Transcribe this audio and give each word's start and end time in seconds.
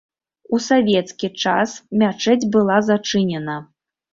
У 0.55 0.59
савецкі 0.67 1.29
час 1.43 1.75
мячэць 2.01 2.49
была 2.57 2.81
зачынена. 2.89 3.61